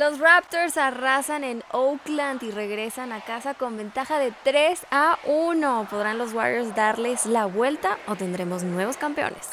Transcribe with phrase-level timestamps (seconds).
[0.00, 5.88] Los Raptors arrasan en Oakland y regresan a casa con ventaja de 3 a 1.
[5.90, 9.50] ¿Podrán los Warriors darles la vuelta o tendremos nuevos campeones?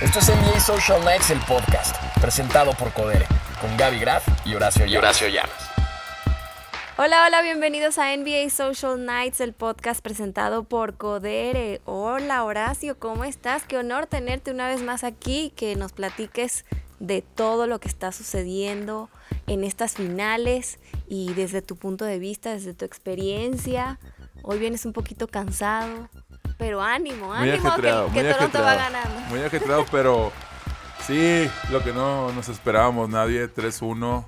[0.00, 3.26] Esto es NBA Social Nights, el podcast, presentado por Codere,
[3.60, 5.20] con Gaby Graf y Horacio Llamas.
[5.20, 5.70] Horacio Llamas.
[6.96, 11.82] Hola, hola, bienvenidos a NBA Social Nights, el podcast presentado por Codere.
[11.84, 13.64] Hola Horacio, ¿cómo estás?
[13.64, 16.64] Qué honor tenerte una vez más aquí, que nos platiques
[17.00, 19.10] de todo lo que está sucediendo
[19.46, 23.98] en estas finales y desde tu punto de vista, desde tu experiencia.
[24.42, 26.08] Hoy vienes un poquito cansado,
[26.58, 27.82] pero ánimo, ánimo que,
[28.22, 29.20] que Toronto va ganando.
[29.28, 30.32] Muy ajetreado, pero
[31.06, 34.24] sí, lo que no nos esperábamos nadie, 3-1.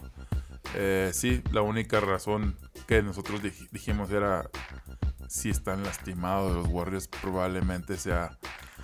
[0.74, 3.40] Eh, sí, la única razón que nosotros
[3.70, 4.48] dijimos era
[5.28, 8.36] si están lastimados los Warriors probablemente sea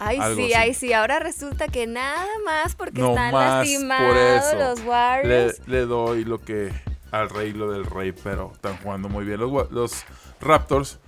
[0.04, 0.92] Ay, sí, ay, sí.
[0.92, 5.60] Ahora resulta que nada más porque están lastimados los Warriors.
[5.66, 6.72] Le, doy lo que
[7.10, 10.04] al rey lo del rey, pero están jugando muy bien los, los
[10.40, 10.98] Raptors.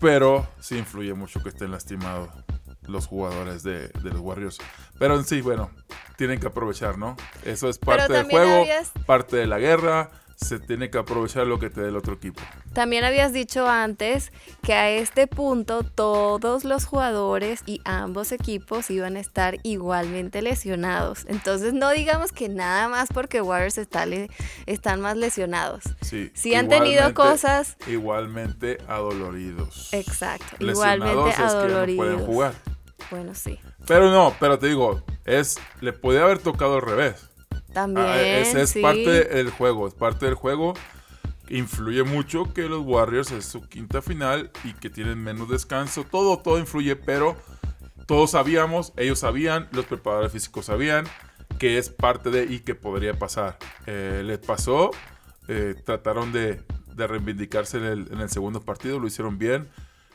[0.00, 2.28] Pero sí influye mucho que estén lastimados
[2.86, 4.58] los jugadores de, los Warriors.
[4.98, 5.70] Pero en sí, bueno,
[6.16, 7.16] tienen que aprovechar, ¿no?
[7.44, 8.64] Eso es parte del juego,
[9.06, 12.42] parte de la guerra se tiene que aprovechar lo que te dé el otro equipo.
[12.74, 19.16] También habías dicho antes que a este punto todos los jugadores y ambos equipos iban
[19.16, 21.24] a estar igualmente lesionados.
[21.28, 24.02] Entonces no digamos que nada más porque Warriors está
[24.66, 25.84] están más lesionados.
[26.00, 26.30] Sí.
[26.34, 27.76] Sí han tenido cosas.
[27.86, 29.92] Igualmente adoloridos.
[29.92, 30.56] Exacto.
[30.64, 32.06] igualmente adoloridos.
[32.06, 32.54] pueden jugar.
[33.10, 33.58] Bueno, sí.
[33.86, 37.31] Pero no, pero te digo, es le puede haber tocado al revés.
[37.72, 38.06] También.
[38.06, 40.74] Ah, es parte del juego, es parte del juego.
[41.48, 46.04] Influye mucho que los Warriors es su quinta final y que tienen menos descanso.
[46.04, 47.36] Todo, todo influye, pero
[48.06, 51.06] todos sabíamos, ellos sabían, los preparadores físicos sabían
[51.58, 53.58] que es parte de y que podría pasar.
[53.86, 54.90] Eh, les pasó,
[55.48, 56.62] eh, trataron de,
[56.96, 59.68] reivindicarse en el, en el, segundo partido, lo hicieron bien,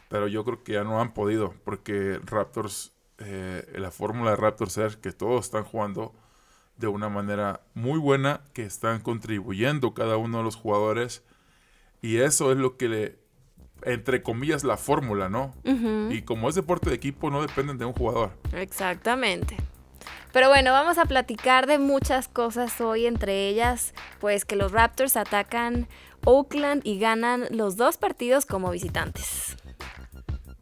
[0.10, 4.78] pero yo creo que ya no han podido porque Raptors, eh, la fórmula de Raptors
[4.78, 6.14] es que todos están jugando
[6.78, 11.24] de una manera muy buena, que están contribuyendo cada uno de los jugadores.
[12.02, 13.20] Y eso es lo que le,
[13.84, 15.54] entre comillas, la fórmula, ¿no?
[16.12, 18.32] Y como es deporte de equipo, no dependen de un jugador.
[18.54, 19.58] Exactamente.
[20.32, 25.18] Pero bueno, vamos a platicar de muchas cosas hoy, entre ellas, pues que los Raptors
[25.18, 25.88] atacan
[26.26, 29.58] Oakland y ganan los dos partidos como visitantes.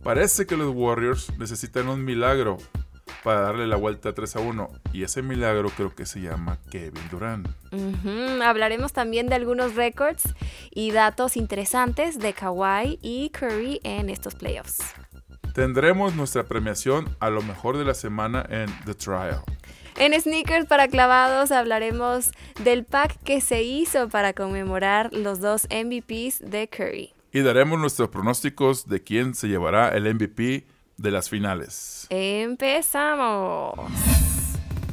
[0.03, 2.57] Parece que los Warriors necesitan un milagro
[3.25, 4.69] para darle la vuelta 3 a 1.
[4.93, 7.47] Y ese milagro creo que se llama Kevin Durant.
[8.43, 10.35] Hablaremos también de algunos récords
[10.69, 14.77] y datos interesantes de Kawhi y Curry en estos playoffs.
[15.55, 19.41] Tendremos nuestra premiación a lo mejor de la semana en The Trial.
[19.97, 22.29] En Sneakers para clavados hablaremos
[22.63, 27.13] del pack que se hizo para conmemorar los dos MVPs de Curry.
[27.31, 30.67] Y daremos nuestros pronósticos de quién se llevará el MVP
[30.97, 32.07] de las finales.
[32.09, 33.73] Empezamos.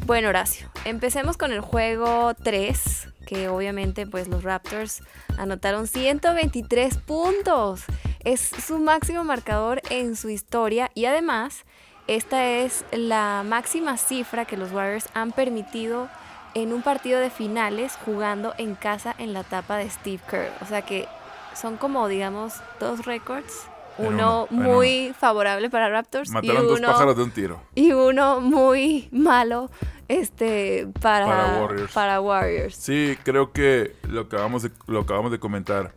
[0.07, 5.03] Bueno, Horacio, empecemos con el juego 3, que obviamente pues los Raptors
[5.39, 7.85] anotaron 123 puntos.
[8.25, 11.65] Es su máximo marcador en su historia y además
[12.09, 16.09] esta es la máxima cifra que los Warriors han permitido
[16.55, 20.53] en un partido de finales jugando en casa en la etapa de Steve Kerr.
[20.61, 21.07] O sea que
[21.55, 23.67] son como digamos dos récords
[23.99, 26.31] uno, muy favorable para Raptors.
[26.31, 27.63] Mataron dos pájaros de un tiro.
[27.75, 29.71] Y uno muy malo
[30.09, 32.77] este, para, para, Warriors.
[32.77, 35.95] Sí, creo que lo acabamos de, lo acabamos de comentar.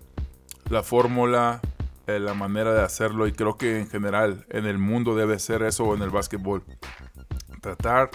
[0.69, 1.61] La fórmula,
[2.07, 5.63] eh, la manera de hacerlo, y creo que en general en el mundo debe ser
[5.63, 6.63] eso en el básquetbol.
[7.61, 8.09] Tratar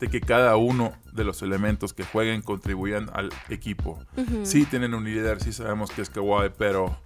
[0.00, 3.98] de que cada uno de los elementos que jueguen contribuyan al equipo.
[4.42, 6.96] Sí tienen un líder, sí sabemos que es Kawhi, pero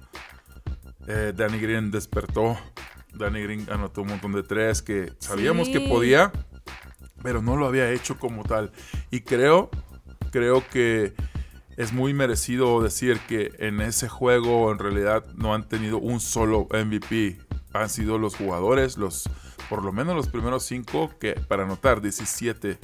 [1.09, 2.57] eh, Danny Green despertó.
[3.15, 6.31] Danny Green anotó un montón de tres que sabíamos que podía,
[7.23, 8.71] pero no lo había hecho como tal.
[9.11, 9.71] Y creo,
[10.31, 11.15] creo que
[11.79, 16.69] es muy merecido decir que en ese juego en realidad no han tenido un solo
[16.71, 17.39] MVP.
[17.73, 19.31] Han sido los jugadores, los
[19.71, 22.79] por lo menos los primeros cinco que para anotar 17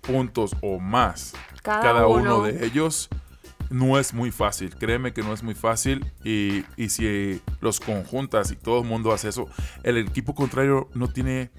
[0.00, 3.08] puntos o más cada, uno de ellos
[3.70, 8.56] no es muy fácil, créeme que no es muy fácil y, si los conjuntas y
[8.56, 9.48] todo el mundo hace eso,
[9.82, 11.50] el equipo contrario no tiene,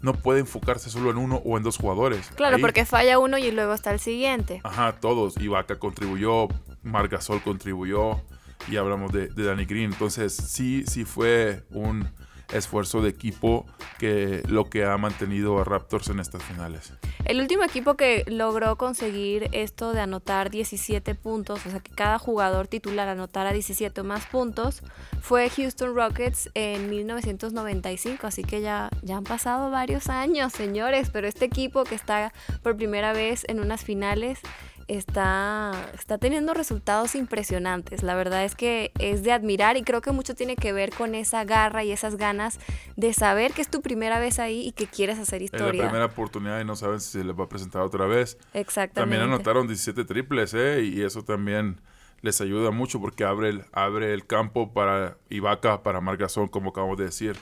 [0.00, 2.30] no puede enfocarse solo en uno o en dos jugadores.
[2.36, 4.60] Claro, porque falla uno y luego está el siguiente.
[4.64, 6.48] Ajá, todos, Ibaka contribuyó,
[6.82, 8.20] Margasol contribuyó
[8.68, 12.08] y hablamos de, de Danny Green, entonces sí, sí fue un
[12.52, 13.66] esfuerzo de equipo
[13.98, 16.92] que lo que ha mantenido a Raptors en estas finales.
[17.24, 22.18] El último equipo que logró conseguir esto de anotar 17 puntos, o sea que cada
[22.18, 24.82] jugador titular anotara 17 o más puntos,
[25.20, 31.28] fue Houston Rockets en 1995, así que ya, ya han pasado varios años, señores, pero
[31.28, 32.32] este equipo que está
[32.62, 34.40] por primera vez en unas finales
[34.90, 38.02] está, está teniendo resultados impresionantes.
[38.02, 41.14] La verdad es que es de admirar y creo que mucho tiene que ver con
[41.14, 42.58] esa garra y esas ganas
[42.96, 45.68] de saber que es tu primera vez ahí y que quieres hacer historia.
[45.68, 48.36] Es la primera oportunidad y no saben si se les va a presentar otra vez.
[48.52, 49.00] Exactamente.
[49.00, 50.82] También anotaron 17 triples, ¿eh?
[50.82, 51.80] Y eso también
[52.20, 56.98] les ayuda mucho porque abre el, abre el campo para Ibaka, para Margasón, como acabamos
[56.98, 57.36] de decir.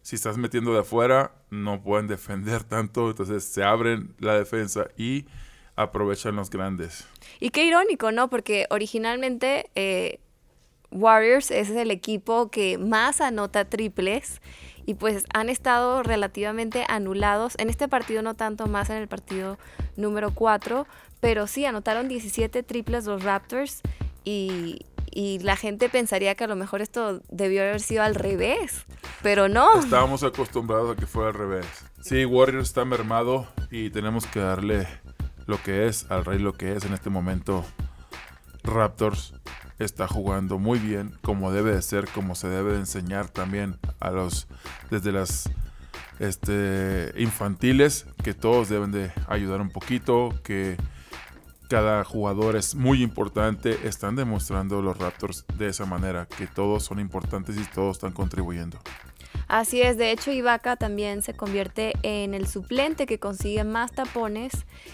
[0.00, 5.26] Si estás metiendo de afuera, no pueden defender tanto, entonces se abren la defensa y
[5.78, 7.06] aprovechan los grandes.
[7.38, 8.28] Y qué irónico, ¿no?
[8.28, 10.18] Porque originalmente eh,
[10.90, 14.42] Warriors es el equipo que más anota triples
[14.86, 17.54] y pues han estado relativamente anulados.
[17.58, 19.56] En este partido no tanto más en el partido
[19.96, 20.86] número 4,
[21.20, 23.82] pero sí anotaron 17 triples los Raptors
[24.24, 24.80] y,
[25.12, 28.84] y la gente pensaría que a lo mejor esto debió haber sido al revés,
[29.22, 29.78] pero no.
[29.78, 31.66] Estábamos acostumbrados a que fuera al revés.
[32.00, 34.88] Sí, Warriors está mermado y tenemos que darle
[35.48, 37.64] lo que es, al Rey lo que es en este momento.
[38.62, 39.34] Raptors
[39.78, 44.10] está jugando muy bien, como debe de ser, como se debe de enseñar también a
[44.10, 44.46] los
[44.90, 45.48] desde las
[46.18, 50.76] este, infantiles, que todos deben de ayudar un poquito, que
[51.70, 57.00] cada jugador es muy importante, están demostrando los Raptors de esa manera, que todos son
[57.00, 58.78] importantes y todos están contribuyendo.
[59.48, 64.52] Así es, de hecho Ibaka también se convierte en el suplente que consigue más tapones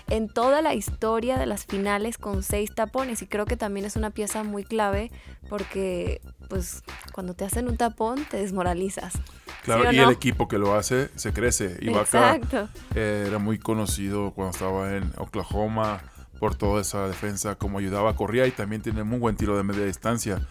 [0.09, 3.97] en toda la historia de las finales con seis tapones y creo que también es
[3.97, 5.11] una pieza muy clave
[5.49, 9.15] porque pues cuando te hacen un tapón te desmoralizas.
[9.65, 11.77] Claro, y el equipo que lo hace se crece.
[11.81, 12.39] Ibaka
[12.95, 16.01] era muy conocido cuando estaba en Oklahoma
[16.39, 19.85] por toda esa defensa, como ayudaba, corría y también tiene muy buen tiro de media
[19.85, 20.47] distancia.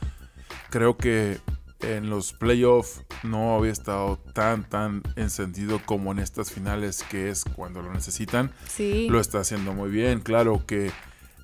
[0.71, 1.39] Creo que
[1.83, 7.43] en los playoffs no había estado tan, tan encendido como en estas finales, que es
[7.43, 8.51] cuando lo necesitan.
[8.67, 9.07] Sí.
[9.09, 10.19] Lo está haciendo muy bien.
[10.21, 10.91] Claro que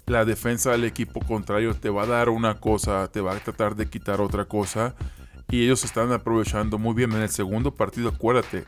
[0.05, 3.75] la defensa del equipo contrario te va a dar una cosa, te va a tratar
[3.75, 4.95] de quitar otra cosa.
[5.49, 7.11] Y ellos están aprovechando muy bien.
[7.11, 8.65] En el segundo partido, acuérdate,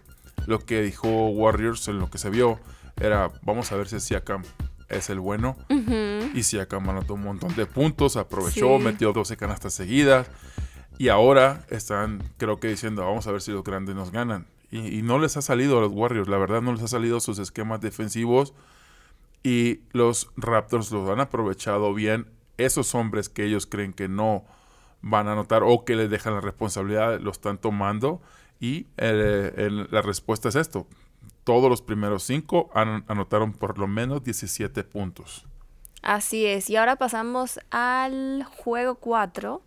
[0.47, 2.59] lo que dijo Warriors en lo que se vio
[2.99, 4.43] era, vamos a ver si Siakam
[4.89, 5.57] es el bueno.
[6.33, 10.27] Y Siakam anotó un montón de puntos, aprovechó, metió 12 canastas seguidas.
[11.01, 14.45] Y ahora están, creo que diciendo, vamos a ver si los grandes nos ganan.
[14.69, 17.39] Y, no les ha salido a los Warriors, la verdad no les ha salido sus
[17.39, 18.53] esquemas defensivos.
[19.41, 22.27] Y los Raptors los han aprovechado bien.
[22.59, 24.45] Esos hombres que ellos creen que no
[25.01, 28.21] van a anotar o que les dejan la responsabilidad, lo están tomando.
[28.59, 30.85] Y eh, la respuesta es esto.
[31.43, 35.47] Todos los primeros cinco anotaron por lo menos 17 puntos.
[36.03, 36.69] Así es.
[36.69, 39.63] Y ahora pasamos al juego 4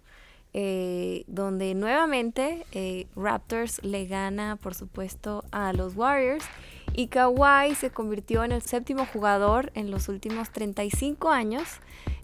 [0.57, 6.45] eh, donde nuevamente eh, Raptors le gana, por supuesto, a los Warriors.
[6.93, 11.65] Y Kawhi se convirtió en el séptimo jugador en los últimos 35 años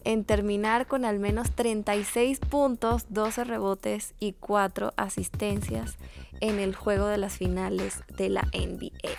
[0.05, 5.99] en terminar con al menos 36 puntos, 12 rebotes y 4 asistencias
[6.41, 9.11] en el juego de las finales de la NBA.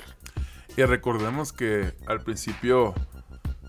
[0.78, 2.96] Y recordemos que al principio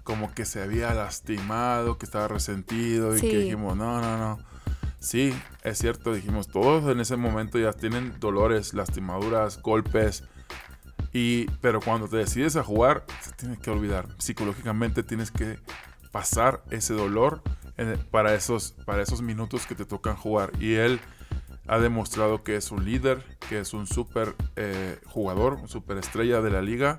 [0.05, 4.52] como que se había lastimado, que estaba resentido y que dijimos, no, no, no
[5.03, 10.23] Sí, es cierto, dijimos, todos en ese momento ya tienen dolores, lastimaduras, golpes.
[11.13, 14.07] Y, pero cuando te decides a jugar, se tiene que olvidar.
[14.19, 15.59] Psicológicamente tienes que
[16.13, 17.43] pasar ese dolor
[18.13, 20.53] para, esos, para esos minutos que te tocan jugar.
[20.61, 21.01] Y él
[21.67, 26.41] ha demostrado que es un líder, que es un super eh, jugador, un super estrella
[26.43, 26.97] de la liga.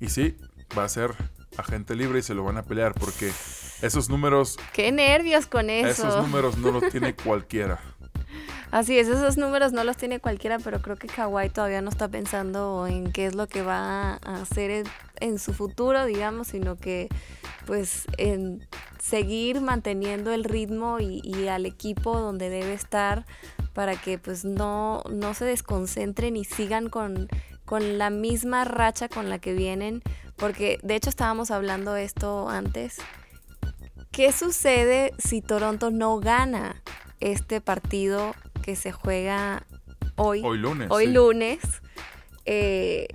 [0.00, 0.38] Y sí,
[0.76, 1.14] va a ser
[1.58, 3.30] agente libre y se lo van a pelear porque
[3.82, 4.56] esos números...
[4.72, 6.08] ¡Qué nervios con eso!
[6.08, 7.80] Esos números no los tiene cualquiera.
[8.70, 12.08] Así es, esos números no los tiene cualquiera, pero creo que Kawhi todavía no está
[12.08, 14.86] pensando en qué es lo que va a hacer
[15.20, 17.08] en, su futuro, digamos, sino que
[17.66, 18.66] pues en
[18.98, 23.26] seguir manteniendo el ritmo y, al equipo donde debe estar
[23.74, 27.28] para que pues no, no se desconcentren y sigan con,
[27.66, 30.02] con la misma racha con la que vienen,
[30.36, 33.00] porque de hecho estábamos hablando esto antes
[34.12, 36.82] ¿Qué sucede si Toronto no gana
[37.20, 39.66] este partido que se juega
[40.16, 40.42] hoy?
[40.44, 40.88] Hoy lunes.
[40.90, 41.60] Hoy lunes.
[42.44, 43.08] Eh,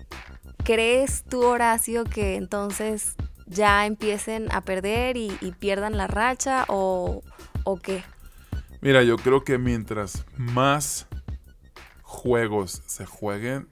[0.63, 7.22] ¿Crees tú, Horacio, que entonces ya empiecen a perder y, pierdan la racha o,
[7.63, 8.04] o qué?
[8.82, 11.08] Mira, yo creo que mientras más
[12.01, 13.70] juegos se jueguen,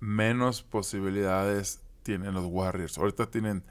[0.00, 2.98] menos posibilidades tienen los Warriors.
[2.98, 3.62] Ahorita tienen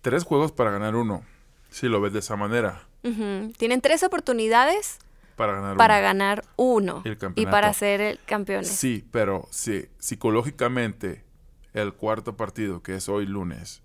[0.00, 1.22] tres juegos para ganar uno,
[1.74, 2.86] si lo ves de esa manera.
[3.02, 3.52] Ujú.
[3.58, 4.98] Tienen tres oportunidades
[5.34, 6.02] Para ganar para uno.
[6.02, 8.68] ganar uno El y para ser el campeones.
[8.70, 11.24] Sí, pero si psicológicamente
[11.72, 13.82] el cuarto partido, que es hoy lunes,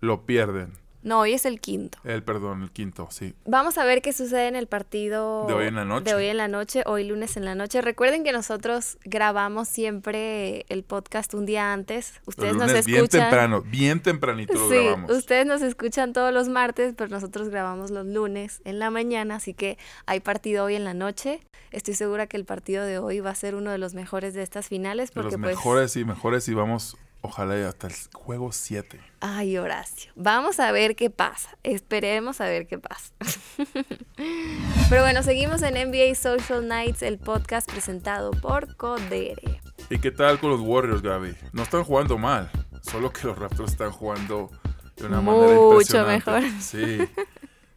[0.00, 0.72] lo pierden.
[1.06, 1.98] No, hoy es el quinto.
[2.02, 3.32] El, perdón, el quinto, sí.
[3.44, 6.10] Vamos a ver qué sucede en el partido De hoy en la noche.
[6.10, 7.80] De hoy en la noche, hoy lunes en la noche.
[7.80, 12.20] Recuerden que nosotros grabamos siempre el podcast un día antes.
[12.26, 12.92] Ustedes El nos escuchan.
[12.92, 15.10] bien temprano, bien tempranito lo Sí, grabamos.
[15.12, 19.54] ustedes nos escuchan todos los martes, pero nosotros grabamos los lunes en la mañana, así
[19.54, 21.38] que hay partido hoy en la noche.
[21.70, 24.42] Estoy segura que el partido de hoy va a ser uno de los mejores de
[24.42, 27.94] estas finales De los porque pues mejores y mejores y vamos, ojalá y hasta el
[28.12, 29.00] juego 7.
[29.20, 30.12] Ay, Horacio.
[30.14, 31.56] Vamos a ver qué pasa.
[31.62, 33.12] Esperemos a ver qué pasa.
[34.88, 39.60] Pero bueno, seguimos en NBA Social Nights, el podcast presentado por Codere.
[39.90, 41.36] ¿Y qué tal con los Warriors, Gaby?
[41.52, 42.50] No están jugando mal,
[42.82, 44.50] solo que los Raptors están jugando
[44.96, 46.42] de una manera Mucho mejor.
[46.60, 46.98] Sí,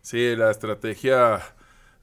[0.01, 1.41] sí, la estrategia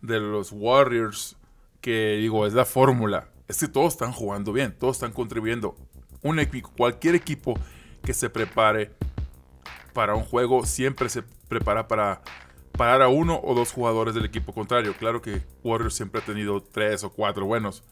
[0.01, 1.37] de los Warriors,
[1.81, 5.77] que digo, es la fórmula, es que todos están jugando bien, todos están contribuyendo.
[6.23, 7.59] Un equipo, cualquier equipo
[8.03, 8.93] que se prepare
[9.93, 12.23] para un juego siempre se prepara para
[12.73, 14.95] parar a uno o dos jugadores del equipo contrario.
[14.99, 17.83] Claro que Warriors siempre ha tenido tres o cuatro buenos.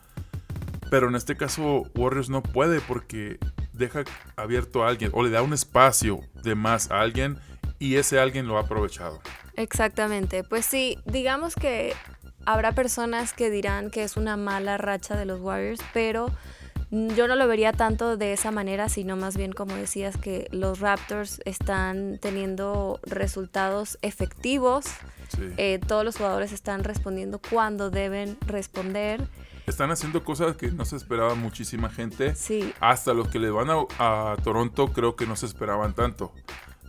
[0.91, 3.39] Pero en este caso Warriors no puede porque
[3.73, 4.05] deja
[4.37, 7.39] abierto a alguien o le da un espacio de más a alguien
[7.79, 9.21] y ese alguien lo ha aprovechado.
[9.57, 10.45] Exactamente.
[10.45, 11.95] Pues sí, digamos que
[12.47, 16.31] habrá personas que dirán que es una mala racha de los Warriors, pero
[16.91, 20.81] yo no lo vería tanto de esa manera, sino más bien como decías que los
[20.81, 24.87] Raptors están teniendo resultados efectivos.
[25.29, 25.53] Sí.
[25.57, 29.27] Eh, todos los jugadores están respondiendo cuando deben responder.
[29.67, 32.35] Están haciendo cosas que no se esperaba muchísima gente.
[32.35, 36.33] Sí, Hasta los que le van a, a Toronto creo que no se esperaban tanto.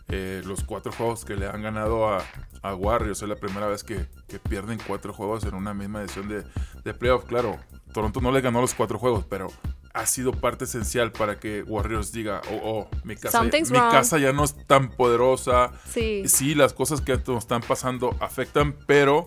[0.08, 2.22] Eh, los cuatro juegos que le han ganado a,
[2.62, 6.28] a Warriors es la primera vez que, que pierden cuatro juegos en una misma edición
[6.28, 6.44] de,
[6.84, 7.24] de playoff.
[7.24, 7.58] Claro,
[7.92, 9.48] Toronto no le ganó los cuatro juegos, pero
[9.96, 13.90] ha sido parte esencial para que Warriors diga, oh, oh mi, casa, Something's mi wrong."
[13.90, 15.72] casa ya no es tan poderosa.
[15.88, 16.24] sí.
[16.26, 19.26] Sí, las cosas que nos están pasando afectan, pero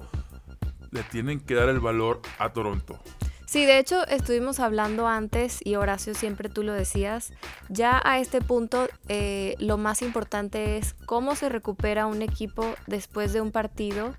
[0.91, 2.99] le tienen que dar el valor a Toronto.
[3.47, 7.33] Sí, de hecho estuvimos hablando antes y Horacio siempre tú lo decías,
[7.67, 13.33] ya a este punto eh, lo más importante es cómo se recupera un equipo después
[13.33, 14.13] de un partido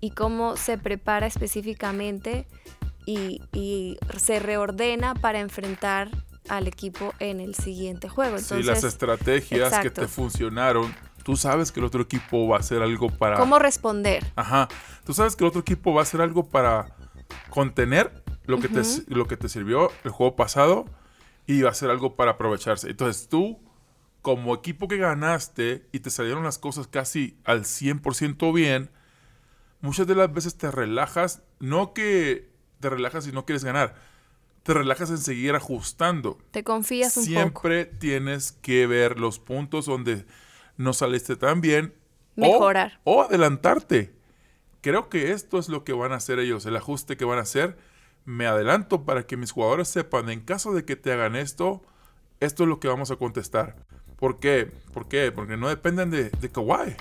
[0.00, 2.46] y cómo se prepara específicamente
[3.06, 6.10] y, y se reordena para enfrentar
[6.48, 8.38] al equipo en el siguiente juego.
[8.38, 10.02] sí, Entonces, las estrategias que exacto.
[10.02, 13.36] te funcionaron, tú sabes que el otro equipo va a hacer algo para...
[13.36, 14.24] ¿cómo responder?
[14.36, 14.68] Ajá,
[15.04, 16.96] tú sabes que el otro equipo va a hacer algo para
[17.50, 20.84] contener lo que, te, lo que te sirvió el juego pasado
[21.46, 22.90] y va a hacer algo para aprovecharse.
[22.90, 23.58] Entonces tú,
[24.22, 28.90] como equipo que ganaste y te salieron las cosas casi al 100% bien,
[29.80, 32.53] muchas de las veces te relajas, no que
[32.84, 33.94] te relajas y no quieres ganar,
[34.62, 36.36] te relajas en seguir ajustando.
[36.50, 37.34] Te confías un poco.
[37.34, 40.26] Siempre tienes que ver los puntos donde
[40.76, 41.94] no saliste tan bien.
[42.36, 43.00] o- Mejorar.
[43.04, 44.12] O, adelantarte.
[44.82, 47.42] Creo que esto es lo que van a hacer ellos, el ajuste que van a
[47.42, 47.78] hacer.
[48.26, 51.82] Me adelanto para que mis jugadores sepan, en caso de que te hagan esto,
[52.40, 53.76] esto es lo que vamos a contestar.
[54.18, 54.70] ¿Por qué?
[54.92, 55.32] ¿Por qué?
[55.32, 56.96] Porque no dependen de, de Kawhi.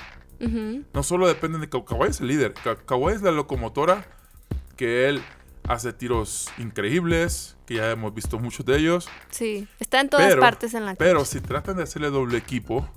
[0.94, 2.08] No solo dependen de Kawhi.
[2.10, 2.54] Es el líder.
[2.54, 4.06] Ka- Kawhi es la locomotora
[4.78, 5.22] que él
[5.68, 9.08] hace tiros increíbles, que ya hemos visto muchos de ellos.
[9.30, 11.32] Sí, está en todas Pero- partes en la Pero cancha.
[11.32, 12.88] si tratan de hacerle doble equipo,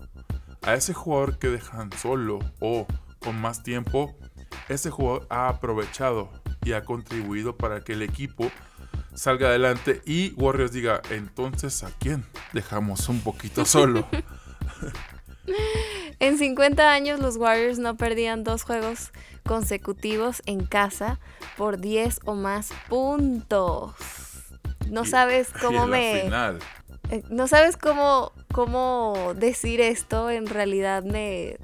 [0.63, 2.87] a ese jugador que dejan solo o
[3.21, 4.17] con más tiempo,
[4.69, 6.31] ese jugador ha aprovechado
[6.65, 8.51] y ha contribuido para que el equipo
[9.15, 14.07] salga adelante y Warriors diga, entonces ¿a quién dejamos un poquito solo?
[16.19, 19.11] En 50 años los Warriors no perdían dos juegos
[19.47, 21.19] consecutivos en casa
[21.57, 23.95] por 10 o más puntos.
[24.91, 26.23] No Y- sabes cómo me...
[26.25, 26.59] final,
[27.11, 31.57] eh, No sabes cómo, cómo decir esto, en realidad me,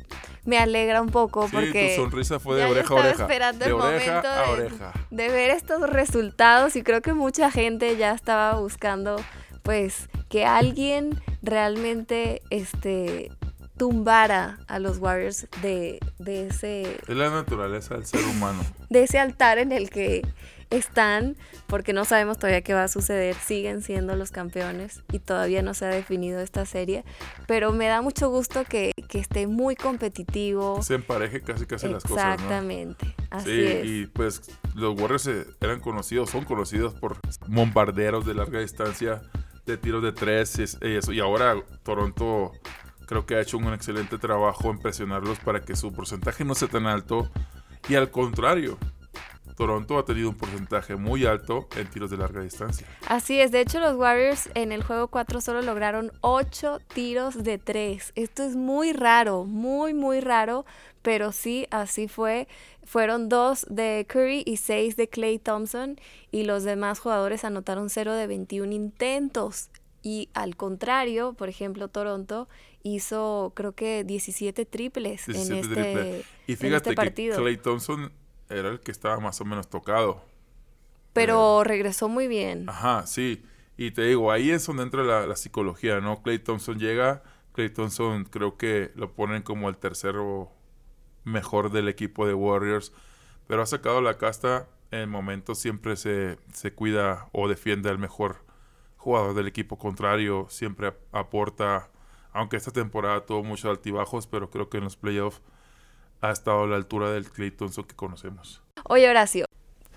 [0.45, 1.95] me alegra un poco sí, porque...
[1.97, 3.23] tu sonrisa fue de oreja a estaba oreja.
[3.25, 4.93] esperando de el oreja momento a de- oreja.
[5.11, 9.17] de ver estos resultados y creo que mucha gente ya estaba buscando
[9.63, 13.31] pues que alguien realmente este
[13.87, 18.63] tumbara a los Warriors de, de ese Es la naturaleza del ser humano.
[18.91, 20.23] de ese altar en el que
[20.71, 21.35] están,
[21.67, 25.75] porque no sabemos todavía qué va a suceder, siguen siendo los campeones y todavía no
[25.75, 27.05] se ha definido esta serie,
[27.49, 30.81] pero me da mucho gusto que, que esté muy competitivo.
[30.81, 32.25] Se empareje casi casi las cosas.
[32.25, 32.33] ¿no?
[32.35, 33.85] Exactamente, así Sí, es.
[33.85, 34.43] y pues
[34.77, 35.29] los Warriors
[35.61, 39.23] eran conocidos, son conocidos por bombarderos de larga distancia,
[39.67, 41.13] de tiros de tres eso.
[41.13, 42.53] Y ahora Toronto
[43.07, 46.69] creo que ha hecho un excelente trabajo en presionarlos para que su porcentaje no sea
[46.69, 47.31] tan alto.
[47.89, 48.79] Y al contrario,
[49.57, 52.87] Toronto ha tenido un porcentaje muy alto en tiros de larga distancia.
[53.07, 57.59] Así es, de hecho los Warriors en el juego 4 solo lograron 8 tiros de
[57.59, 58.13] 3.
[58.15, 60.65] Esto es muy raro, muy, muy raro,
[61.03, 62.49] pero sí, así fue.
[62.85, 68.15] Fueron 2 de Curry y 6 de Clay Thompson y los demás jugadores anotaron 0
[68.15, 69.69] de 21 intentos.
[70.03, 72.49] Y al contrario, por ejemplo, Toronto
[72.83, 76.25] hizo creo que 17 triples 17 en este, triple.
[76.47, 77.37] Y en fíjate este que.
[77.37, 78.13] Clay Thompson
[78.49, 80.23] era el que estaba más o menos tocado.
[81.13, 82.69] Pero regresó muy bien.
[82.69, 83.45] Ajá, sí.
[83.77, 86.23] Y te digo, ahí es donde entra la, la psicología, ¿no?
[86.23, 87.23] Clay Thompson llega,
[87.53, 90.53] Clay Thompson creo que lo ponen como el tercero
[91.25, 92.93] mejor del equipo de Warriors,
[93.47, 98.45] pero ha sacado la casta, en momentos siempre se, se cuida o defiende al mejor
[98.97, 101.91] jugador del equipo contrario, siempre ap- aporta,
[102.33, 105.41] aunque esta temporada tuvo muchos altibajos, pero creo que en los playoffs
[106.21, 108.63] ha estado a la altura del Clay Thompson que conocemos.
[108.85, 109.45] Oye, Horacio,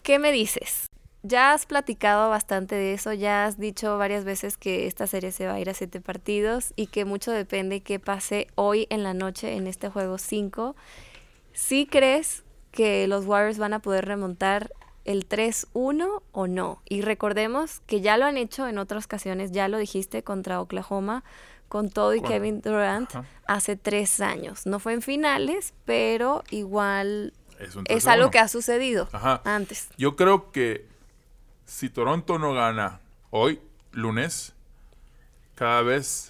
[0.04, 0.88] ¿qué me dices?
[1.28, 5.48] Ya has platicado bastante de eso, ya has dicho varias veces que esta serie se
[5.48, 9.16] va a ir a siete partidos y que mucho depende qué pase hoy en la
[9.16, 10.76] noche en este juego 5.
[11.54, 14.72] ¿Sí crees que los Warriors van a poder remontar
[15.04, 16.82] el 3-1 o no?
[16.88, 21.24] Y recordemos que ya lo han hecho en otras ocasiones, ya lo dijiste contra Oklahoma,
[21.76, 23.26] con todo y Kevin Durant Ajá.
[23.48, 24.66] hace tres años.
[24.66, 28.32] No fue en finales, pero igual Es, algo 3-1.
[28.32, 29.42] que ha sucedido Ajá.
[29.44, 29.90] antes.
[29.98, 30.88] Yo creo que
[31.66, 33.60] si Toronto no gana hoy,
[33.92, 34.54] lunes,
[35.56, 36.30] cada vez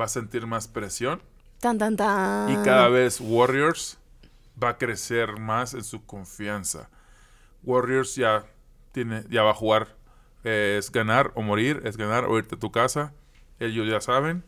[0.00, 1.20] va a sentir más presión
[1.60, 2.50] Tan, tan, tan.
[2.50, 3.98] y cada vez Warriors
[4.62, 6.88] va a crecer más en su confianza.
[7.64, 8.46] Warriors ya
[8.92, 9.88] tiene, ya va a jugar,
[10.42, 13.12] eh, es ganar o morir, es ganar o irte a tu casa.
[13.60, 14.42] Ellos ya saben.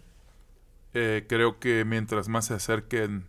[0.99, 3.26] Eh, creo que mientras más se acerquen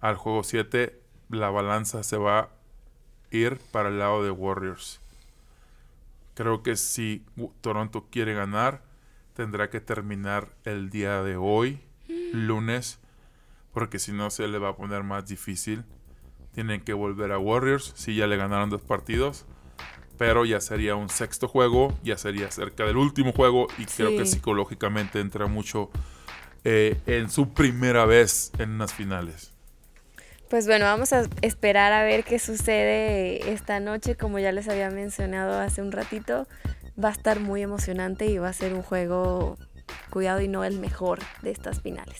[0.00, 0.96] al juego 7,
[1.30, 2.48] la balanza se va a
[3.32, 5.00] ir para el lado de Warriors.
[6.34, 7.24] Creo que si
[7.60, 8.84] Toronto quiere ganar,
[9.34, 11.80] tendrá que terminar el día de hoy,
[12.32, 13.00] lunes,
[13.72, 15.82] porque si no se le va a poner más difícil.
[16.54, 19.44] Tienen que volver a Warriors, si ya le ganaron dos partidos,
[20.18, 24.24] pero ya sería un sexto juego, ya sería cerca del último juego y creo que
[24.24, 25.90] psicológicamente entra mucho
[26.64, 29.52] eh, en su primera vez en unas finales.
[30.48, 34.16] Pues bueno, vamos a esperar a ver qué sucede esta noche.
[34.16, 36.46] Como ya les había mencionado hace un ratito,
[37.02, 39.56] va a estar muy emocionante y va a ser un juego,
[40.10, 42.18] cuidado y no el mejor de estas finales.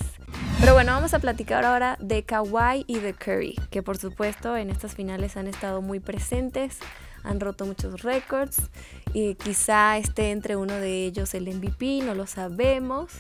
[0.61, 4.71] Pero bueno, vamos a platicar ahora de Kawhi y de Curry, que por supuesto en
[4.71, 6.79] estas finales han estado muy presentes,
[7.25, 8.71] han roto muchos récords
[9.13, 13.13] y quizá esté entre uno de ellos el MVP, no lo sabemos.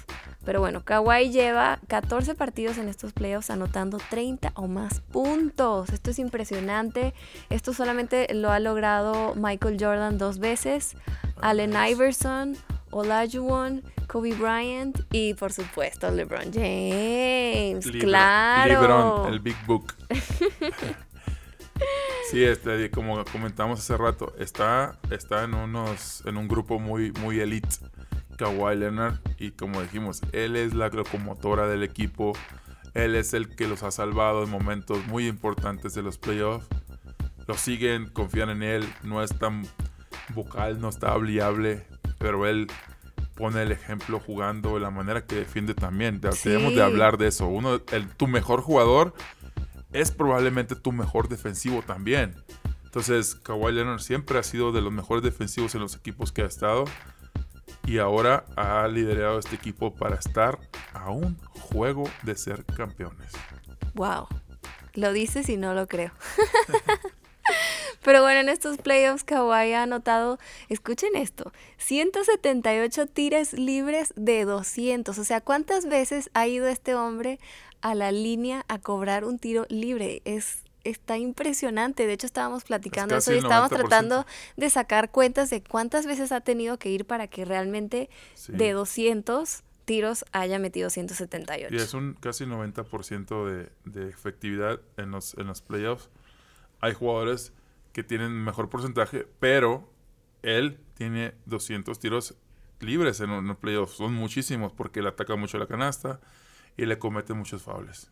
[0.45, 5.91] Pero bueno, Kawhi lleva 14 partidos en estos playoffs anotando 30 o más puntos.
[5.91, 7.15] Esto es impresionante.
[7.51, 10.97] Esto solamente lo ha logrado Michael Jordan dos veces,
[11.41, 12.57] Allen Iverson,
[12.91, 17.87] Olajuwon, Kobe Bryant y por supuesto LeBron James.
[17.87, 18.81] Libra- claro.
[18.81, 19.95] Lebron, el Big Book.
[22.31, 27.41] sí, este, como comentamos hace rato, está, está en unos, en un grupo muy, muy
[27.41, 27.69] elite,
[28.43, 32.33] Kawhi Leonard, y como dijimos, él es la locomotora del equipo,
[32.93, 36.67] él es el que los ha salvado en momentos muy importantes de los playoffs.
[37.47, 39.63] Lo siguen, confían en él, no es tan
[40.35, 41.87] vocal, no está hable,
[42.19, 42.67] pero él
[43.37, 46.21] pone el ejemplo jugando, la manera que defiende también.
[46.33, 46.49] Sí.
[46.49, 47.47] Debemos de hablar de eso.
[47.47, 49.15] Uno, el, tu mejor jugador
[49.93, 52.35] es probablemente tu mejor defensivo también.
[52.87, 56.47] Entonces, Kawhi Leonard siempre ha sido de los mejores defensivos en los equipos que ha
[56.47, 56.87] estado.
[57.87, 60.59] Y ahora ha liderado este equipo para estar
[60.93, 61.37] a un
[61.73, 63.33] juego de ser campeones.
[63.95, 64.29] Wow.
[64.95, 66.13] Lo dices y no lo creo.
[68.03, 75.17] Pero bueno, en estos playoffs Kawhi ha anotado, escuchen esto, 178 tiros libres de 200.
[75.17, 77.39] O sea, ¿cuántas veces ha ido este hombre
[77.81, 80.21] a la línea a cobrar un tiro libre?
[80.25, 82.07] Es está impresionante.
[82.07, 83.77] De hecho, estábamos platicando casi eso y estábamos 90%.
[83.77, 88.53] tratando de sacar cuentas de cuántas veces ha tenido que ir para que realmente Sí.
[88.53, 91.75] de 200 tiros haya metido 178.
[91.75, 96.09] Y es un casi 90% de, de efectividad en los, en los playoffs.
[96.81, 97.53] Hay jugadores
[97.93, 99.91] que tienen mejor porcentaje, pero
[100.43, 102.37] él tiene 200 tiros
[102.81, 103.93] libres en un playoff.
[103.95, 106.21] Son muchísimos porque él ataca mucho la canasta
[106.77, 108.11] y le comete muchos faules.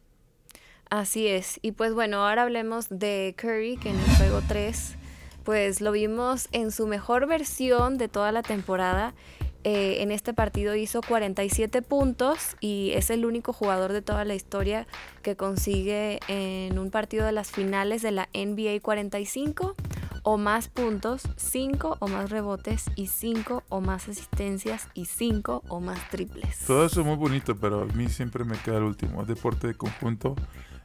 [0.90, 1.60] Así es.
[1.62, 4.96] Y pues bueno, ahora hablemos de Curry, que en el juego 3,
[5.44, 9.14] pues lo vimos en su mejor versión de toda la temporada.
[9.62, 14.34] Eh, en este partido hizo 47 puntos y es el único jugador de toda la
[14.34, 14.86] historia
[15.22, 19.76] que consigue en un partido de las finales de la NBA 45
[20.22, 25.80] o más puntos, 5 o más rebotes y 5 o más asistencias y 5 o
[25.80, 26.58] más triples.
[26.66, 29.66] Todo eso es muy bonito, pero a mí siempre me queda el último, es deporte
[29.66, 30.36] de conjunto.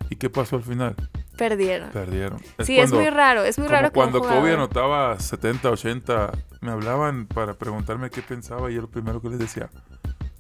[0.10, 0.96] ¿Y qué pasó al final?
[1.38, 1.90] Perdieron.
[1.92, 2.40] Perdieron.
[2.60, 3.92] sí, es muy raro, es muy raro.
[3.92, 6.32] Cuando Kobe anotaba 70, 80,
[6.62, 9.70] me hablaban para preguntarme qué pensaba y yo lo primero que les decía,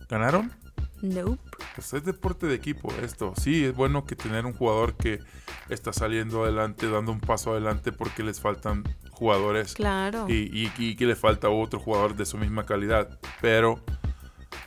[0.10, 0.52] ¿ganaron?
[1.02, 1.40] Nope.
[1.76, 3.34] Pues es deporte de equipo esto.
[3.40, 5.20] Sí, es bueno que tener un jugador que
[5.70, 9.74] está saliendo adelante, dando un paso adelante porque les faltan jugadores.
[9.74, 10.26] Claro.
[10.30, 13.20] Y, y, que le falta otro jugador de su misma calidad.
[13.42, 13.84] Pero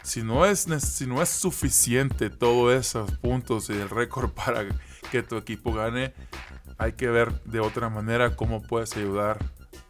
[0.03, 4.67] si no es, si no es suficiente todos esos puntos y el récord para
[5.11, 6.13] que tu equipo gane,
[6.79, 9.39] hay que ver de otra manera cómo puedes ayudar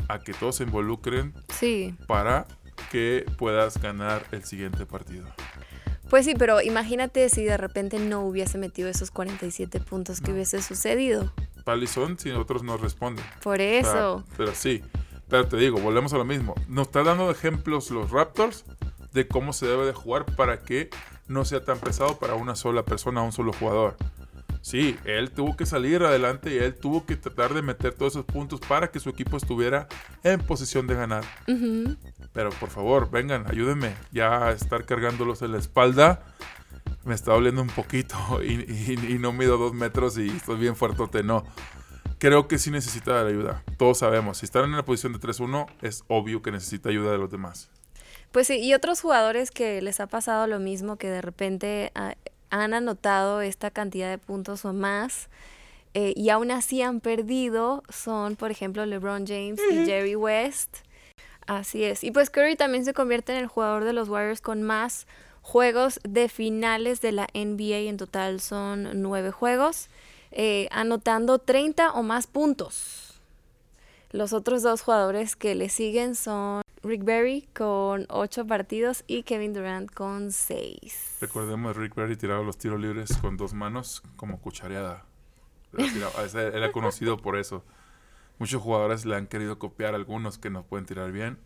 [0.09, 1.95] a que todos se involucren sí.
[2.07, 2.47] para
[2.91, 5.27] que puedas ganar el siguiente partido.
[6.09, 10.63] Pues sí, pero imagínate si de repente no hubiese metido esos 47 puntos que hubiese
[10.63, 11.33] sucedido.
[11.65, 13.25] Palizón si otros no responden.
[13.43, 14.25] Por eso.
[14.39, 14.83] pero sí,
[15.29, 16.55] pero te digo, volvemos a lo mismo.
[16.67, 18.65] Nos está dando ejemplos los Raptors
[19.19, 20.91] de cómo se debe de jugar para que
[21.27, 23.97] no sea tan pesado para una sola persona, un solo jugador.
[24.63, 28.25] Sí, él tuvo que salir adelante y él tuvo que tratar de meter todos esos
[28.25, 29.89] puntos para que su equipo estuviera
[30.23, 31.25] en posición de ganar.
[32.33, 33.95] Pero por favor, vengan, ayúdenme.
[34.13, 36.23] Ya estar cargándolos en la espalda
[37.05, 41.23] me está doliendo un poquito y, no mido dos metros y estoy bien fuertote.
[41.23, 41.45] No.
[42.19, 43.65] Creo que sí necesita la ayuda.
[43.79, 44.39] Todos sabemos.
[44.39, 47.71] Si están en la posición de 3-1, es obvio que necesita ayuda de los demás.
[48.33, 52.15] Pues sí, y otros jugadores que les ha pasado lo mismo, que de repente ah,
[52.51, 55.29] han anotado esta cantidad de puntos o más
[55.95, 60.79] eh, y aún así han perdido son, por ejemplo, LeBron James y Jerry West.
[61.47, 62.05] Así es.
[62.05, 65.07] Y pues Curry también se convierte en el jugador de los Warriors con más
[65.41, 67.89] juegos de finales de la NBA.
[67.89, 69.89] En total son nueve juegos,
[70.31, 73.08] eh, anotando 30 o más puntos.
[74.11, 79.53] Los otros dos jugadores que le siguen son Rick Berry con 8 partidos y Kevin
[79.53, 81.19] Durant con 6.
[81.21, 85.05] Recordemos, Rick Berry tiraba los tiros libres con dos manos como cuchareada.
[86.35, 87.65] Era conocido por eso.
[88.39, 91.39] Muchos jugadores le han querido copiar algunos que no pueden tirar bien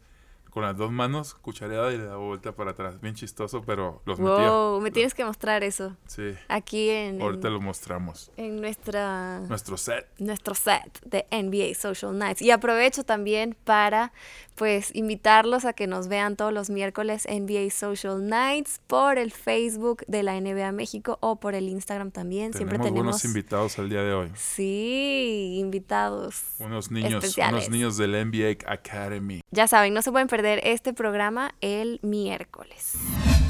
[0.53, 3.01] con las dos manos, cuchareada y le da vuelta para atrás.
[3.01, 5.97] Bien chistoso, pero los wow, me tienes que mostrar eso.
[6.07, 6.35] Sí.
[6.49, 7.23] Aquí en...
[7.23, 8.31] Ahorita lo mostramos.
[8.37, 9.41] En nuestra...
[9.49, 10.07] Nuestro set.
[10.19, 12.43] Nuestro set de NBA Social Nights.
[12.43, 14.13] Y aprovecho también para,
[14.55, 20.05] pues, invitarlos a que nos vean todos los miércoles NBA Social Nights por el Facebook
[20.07, 22.53] de la NBA México o por el Instagram también.
[22.53, 23.05] Tenemos Siempre tenemos...
[23.05, 24.31] buenos invitados al día de hoy.
[24.35, 26.43] Sí, invitados.
[26.59, 29.41] Unos niños, unos niños del NBA Academy.
[29.51, 32.97] Ya saben, no se pueden perder este programa el miércoles.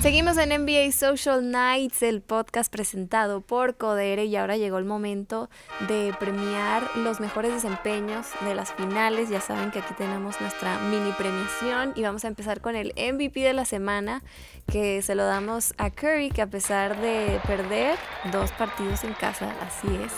[0.03, 5.49] Seguimos en NBA Social Nights, el podcast presentado por Codere y ahora llegó el momento
[5.87, 9.29] de premiar los mejores desempeños de las finales.
[9.29, 13.41] Ya saben que aquí tenemos nuestra mini premiación y vamos a empezar con el MVP
[13.43, 14.25] de la semana
[14.67, 17.97] que se lo damos a Curry que a pesar de perder
[18.33, 20.13] dos partidos en casa, así es,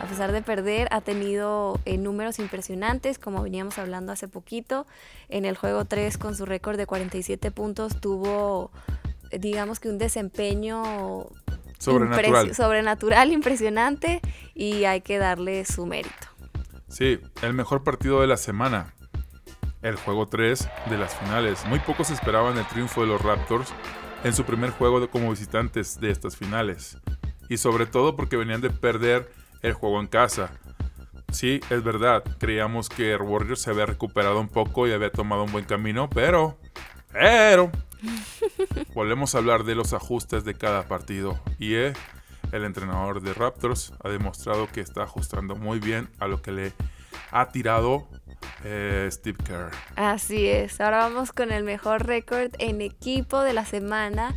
[0.00, 4.86] a pesar de perder, ha tenido eh, números impresionantes, como veníamos hablando hace poquito.
[5.28, 8.70] En el juego 3, con su récord de 47 puntos, tuvo,
[9.30, 11.26] digamos que un desempeño
[11.78, 12.54] sobrenatural.
[12.54, 14.22] sobrenatural, impresionante,
[14.54, 16.14] y hay que darle su mérito.
[16.88, 18.94] Sí, el mejor partido de la semana.
[19.82, 21.64] El juego 3 de las finales.
[21.66, 23.72] Muy pocos esperaban el triunfo de los Raptors
[24.24, 26.98] en su primer juego como visitantes de estas finales.
[27.48, 29.30] Y sobre todo porque venían de perder
[29.62, 30.50] el juego en casa.
[31.32, 35.52] Sí, es verdad, creíamos que Warriors se había recuperado un poco y había tomado un
[35.52, 36.58] buen camino, pero...
[37.12, 37.70] Pero...
[38.94, 41.40] volvemos a hablar de los ajustes de cada partido.
[41.58, 41.92] Y eh,
[42.52, 46.72] el entrenador de Raptors ha demostrado que está ajustando muy bien a lo que le
[47.30, 48.08] ha tirado
[48.64, 49.70] eh, Steve Kerr.
[49.96, 54.34] Así es, ahora vamos con el mejor récord en equipo de la semana.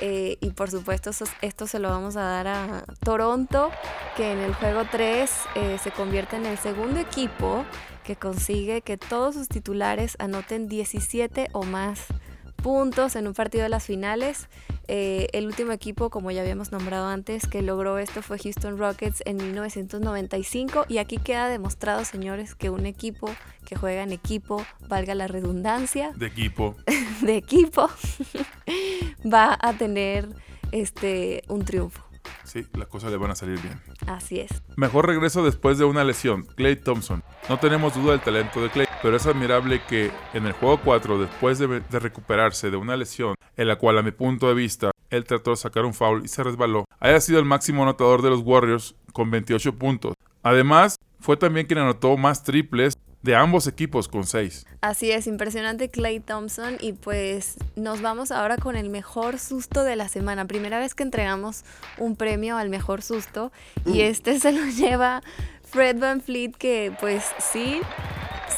[0.00, 3.70] Eh, y por supuesto esto se lo vamos a dar a Toronto,
[4.16, 7.64] que en el juego 3 eh, se convierte en el segundo equipo
[8.04, 12.06] que consigue que todos sus titulares anoten 17 o más
[12.66, 14.48] puntos en un partido de las finales.
[14.88, 19.22] Eh, el último equipo, como ya habíamos nombrado antes, que logró esto fue Houston Rockets
[19.24, 23.30] en 1995 y aquí queda demostrado, señores, que un equipo
[23.64, 26.74] que juega en equipo, valga la redundancia, De equipo.
[27.20, 27.88] de equipo,
[29.32, 30.28] va a tener
[30.72, 32.02] este un triunfo.
[32.42, 33.80] Sí, las cosas le van a salir bien.
[34.08, 34.50] Así es.
[34.74, 37.22] Mejor regreso después de una lesión, Clay Thompson.
[37.48, 41.18] No tenemos duda del talento de Clay, pero es admirable que en el juego 4,
[41.18, 44.90] después de, de recuperarse de una lesión, en la cual a mi punto de vista
[45.10, 48.30] él trató de sacar un foul y se resbaló, haya sido el máximo anotador de
[48.30, 50.14] los Warriors con 28 puntos.
[50.42, 54.64] Además, fue también quien anotó más triples de ambos equipos con 6.
[54.80, 59.96] Así es, impresionante Clay Thompson y pues nos vamos ahora con el mejor susto de
[59.96, 60.46] la semana.
[60.46, 61.64] Primera vez que entregamos
[61.98, 63.50] un premio al mejor susto
[63.84, 65.22] y este se lo lleva
[65.64, 67.80] Fred Van Fleet que pues sí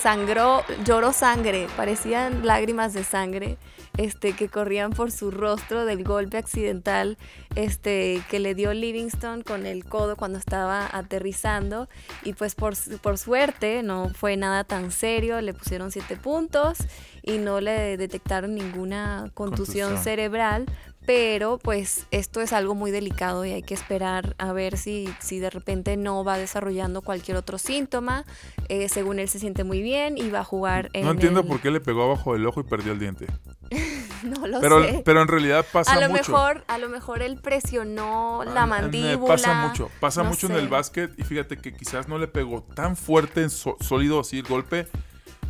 [0.01, 3.59] sangró, lloró sangre, parecían lágrimas de sangre.
[3.97, 7.19] Este, que corrían por su rostro del golpe accidental
[7.57, 11.89] este, que le dio Livingston con el codo cuando estaba aterrizando.
[12.23, 16.79] Y pues por, por suerte no fue nada tan serio, le pusieron siete puntos
[17.23, 20.05] y no le detectaron ninguna contusión, Contusión.
[20.05, 20.67] cerebral.
[21.09, 25.39] Pero pues esto es algo muy delicado y hay que esperar a ver si, si
[25.39, 28.27] de repente no va desarrollando cualquier otro síntoma.
[28.69, 31.47] Eh, según él se siente muy bien y va a jugar en No entiendo el-
[31.47, 33.27] por qué le pegó abajo del ojo y perdió el diente.
[34.23, 35.03] No lo Pero, sé.
[35.05, 36.33] pero en realidad pasa a lo mucho.
[36.33, 39.29] mejor, a lo mejor él presionó la mandíbula.
[39.35, 42.63] Pasa mucho, pasa no mucho en el básquet y fíjate que quizás no le pegó
[42.75, 44.89] tan fuerte, en so- sólido así el golpe,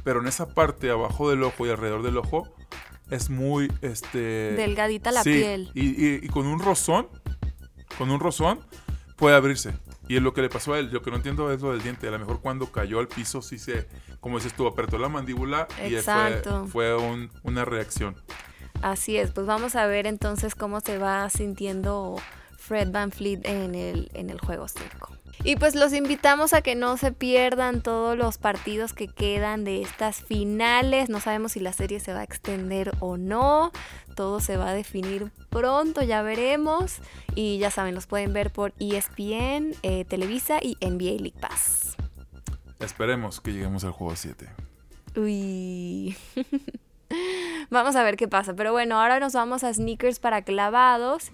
[0.05, 2.47] pero en esa parte abajo del ojo y alrededor del ojo
[3.11, 4.53] es muy, este...
[4.53, 5.71] Delgadita la sí, piel.
[5.75, 7.09] Y, y- y con un rozón,
[7.97, 8.61] con un rozón
[9.17, 9.75] puede abrirse.
[10.09, 10.91] Y es lo que le pasó a él.
[10.93, 12.09] Lo que no entiendo es lo del diente.
[12.09, 13.87] A lo mejor cuando cayó al piso sí se,
[14.21, 18.17] como dices tú, apretó la mandíbula y fue, fue un- una reacción.
[18.81, 22.17] Así es, pues vamos a ver entonces cómo se va sintiendo
[22.57, 25.17] Fred Van Fleet en el, en el juego 5.
[25.45, 29.83] Y pues los invitamos a que no se pierdan todos los partidos que quedan de
[29.83, 31.09] estas finales.
[31.09, 33.71] No sabemos si la serie se va a extender o no.
[34.15, 36.97] Todo se va a definir pronto, ya veremos.
[37.35, 41.97] Y ya saben, los pueden ver por ESPN, eh, Televisa y NBA League Pass.
[42.81, 44.49] Esperemos que lleguemos al juego 7.
[45.17, 46.17] Uy.
[47.71, 48.55] Vamos a ver qué pasa.
[48.55, 51.31] Pero bueno, ahora nos vamos a sneakers para clavados.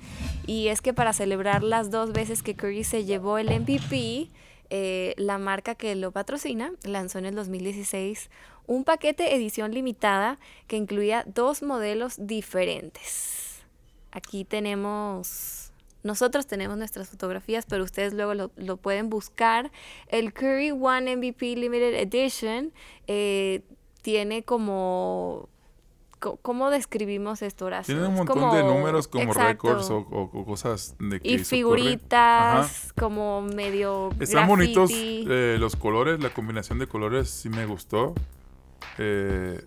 [0.46, 4.28] Y es que para celebrar las dos veces que Curry se llevó el MVP,
[4.70, 8.30] eh, la marca que lo patrocina lanzó en el 2016
[8.66, 13.62] un paquete edición limitada que incluía dos modelos diferentes.
[14.10, 15.64] Aquí tenemos
[16.04, 19.72] nosotros tenemos nuestras fotografías, pero ustedes luego lo, lo pueden buscar.
[20.08, 22.72] El Curry One MVP Limited Edition
[23.06, 23.62] eh,
[24.02, 25.48] tiene como...
[26.42, 27.94] ¿Cómo describimos esto, Horacio?
[27.94, 32.92] Tienen un montón de números como récords o, o- o cosas de que Y figuritas,
[32.98, 38.14] como medio Están bonitos eh, los colores, la combinación de colores sí me gustó.
[38.98, 39.64] Eh,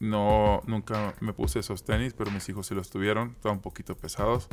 [0.00, 3.30] no, nunca me puse esos tenis, pero mis hijos sí los tuvieron.
[3.30, 4.48] Estaban un poquito pesados.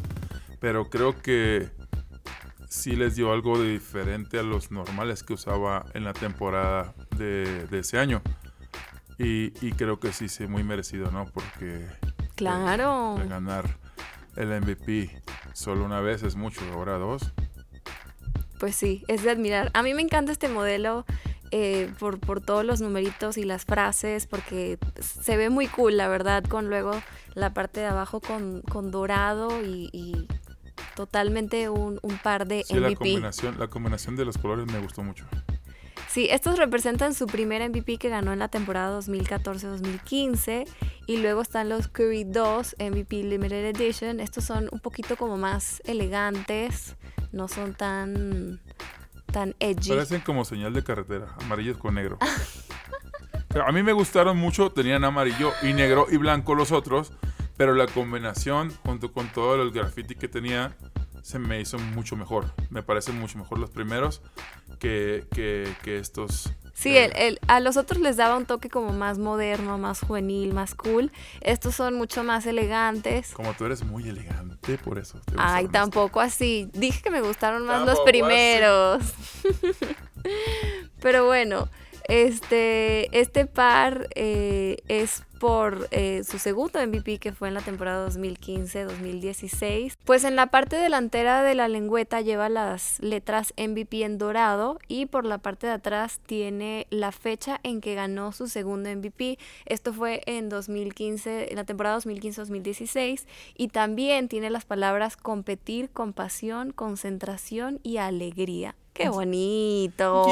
[0.60, 1.70] Pero creo que
[2.70, 7.68] sí les dio algo de diferente a los normales que usaba en la temporada de,
[7.68, 8.22] de ese año.
[9.18, 11.26] Y, y creo que sí, sí, muy merecido, ¿no?
[11.26, 11.90] Porque eh,
[12.36, 13.16] Claro.
[13.18, 13.78] de ganar
[14.36, 15.22] el MVP
[15.54, 17.32] solo una vez es mucho, ahora dos.
[18.60, 19.72] Pues sí, es de admirar.
[19.74, 21.06] A mí me encanta este modelo
[21.52, 26.08] eh, por, por todos los numeritos y las frases, porque se ve muy cool, la
[26.08, 26.92] verdad, con luego
[27.36, 30.28] la parte de abajo con, con dorado y, y
[30.96, 32.96] totalmente un, un par de Sí, la MVP.
[32.98, 35.26] combinación, la combinación de los colores me gustó mucho.
[36.16, 40.66] Sí, estos representan su primer MVP que ganó en la temporada 2014-2015
[41.08, 44.22] y luego están los Curry 2 MVP Limited Edition.
[44.22, 46.96] Estos son un poquito como más elegantes,
[47.34, 48.62] no son tan
[49.26, 49.90] tan edgy.
[49.90, 52.18] Parecen como señal de carretera, amarillos con negro.
[53.68, 57.12] A mí me gustaron mucho, tenían amarillo y negro y blanco los otros,
[57.58, 60.78] pero la combinación junto con todo el graffiti que tenía
[61.24, 62.54] se me hizo mucho mejor.
[62.70, 64.22] Me parecen mucho mejor los primeros
[64.80, 66.52] que, que, que estos.
[66.74, 70.54] Sí, el, el- a los otros les daba un toque como más moderno, más juvenil,
[70.54, 71.10] más cool.
[71.40, 73.32] Estos son mucho más elegantes.
[73.34, 75.20] Como tú eres muy elegante, por eso.
[75.26, 76.70] te Ay, tampoco así.
[76.74, 79.04] Dije que me gustaron más los Tampoco primeros.
[81.02, 81.70] Pero bueno,
[82.08, 88.08] Este, este par eh, es por eh, su segundo MVP que fue en la temporada
[88.10, 89.96] 2015-2016.
[90.06, 95.06] Pues en la parte delantera de la lengüeta lleva las letras MVP en dorado y
[95.08, 99.38] por la parte de atrás tiene la fecha en que ganó su segundo MVP.
[99.66, 106.72] Esto fue en 2015, en la temporada 2015-2016 y también tiene las palabras competir, compasión,
[106.72, 108.76] concentración y alegría.
[108.94, 110.24] ¡Qué bonito!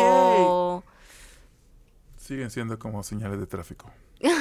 [2.24, 3.92] Siguen siendo como señales de tráfico.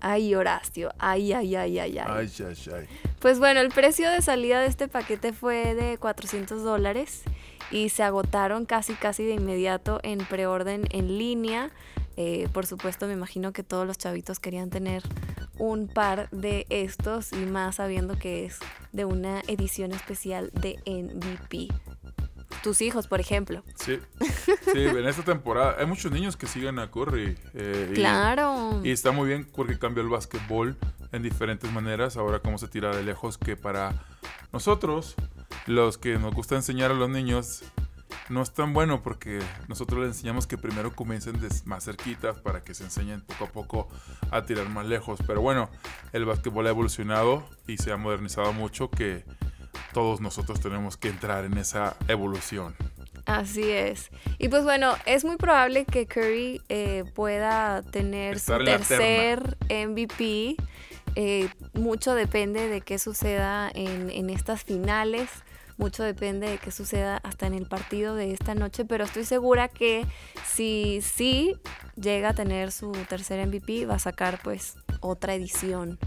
[0.00, 0.88] ay, Horacio.
[0.98, 2.06] Ay, ay, ay, ay, ay.
[2.08, 2.88] Ay, ay, ay.
[3.20, 7.24] Pues bueno, el precio de salida de este paquete fue de 400 dólares
[7.70, 11.70] y se agotaron casi, casi de inmediato en preorden en línea.
[12.16, 15.02] Eh, por supuesto, me imagino que todos los chavitos querían tener
[15.58, 18.60] un par de estos y más sabiendo que es
[18.92, 21.68] de una edición especial de MVP
[22.66, 23.62] tus hijos, por ejemplo.
[23.76, 24.00] Sí,
[24.72, 27.38] sí, en esta temporada hay muchos niños que siguen a Curry.
[27.54, 28.80] Eh, claro.
[28.82, 30.76] Y, está muy bien porque cambia el básquetbol
[31.12, 32.16] en diferentes maneras.
[32.16, 33.94] Ahora cómo se tira de lejos que para
[34.52, 35.14] nosotros,
[35.66, 37.62] los que nos gusta enseñar a los niños,
[38.30, 42.74] no es tan bueno porque nosotros les enseñamos que primero comiencen más cerquitas para que
[42.74, 43.88] se enseñen poco a poco
[44.32, 45.20] a tirar más lejos.
[45.24, 45.70] Pero bueno,
[46.12, 49.24] el básquetbol ha evolucionado y se ha modernizado mucho que
[49.96, 52.76] todos nosotros tenemos que entrar en esa evolución.
[53.24, 54.10] Así es.
[54.36, 60.56] Y pues bueno, es muy probable que Curry eh, pueda tener su tercer MVP.
[61.14, 65.30] Eh, mucho depende de qué suceda en, en estas finales
[65.78, 69.68] mucho depende de qué suceda hasta en el partido de esta noche, pero estoy segura
[69.68, 70.06] que
[70.46, 71.54] si sí
[71.96, 75.98] llega a tener su tercer MVP, va a sacar pues otra edición.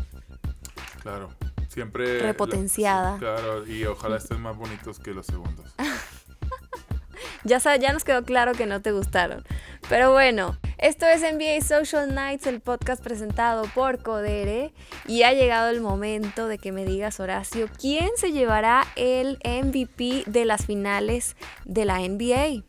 [1.03, 1.29] Claro.
[1.79, 2.19] Siempre.
[2.19, 3.17] Repotenciada.
[3.19, 5.73] claro, y ojalá estén más bonitos que los segundos.
[7.45, 9.45] ya, ya nos quedó claro que no te gustaron.
[9.87, 14.73] Pero bueno, esto es NBA Social Nights, el podcast presentado por Codere.
[15.07, 20.25] Y ha llegado el momento de que me digas, Horacio, ¿quién se llevará el MVP
[20.25, 22.65] de las finales de la NBA?